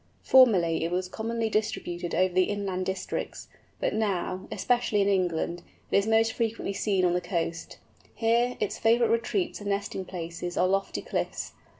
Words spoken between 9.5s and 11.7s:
and nesting places are lofty cliffs.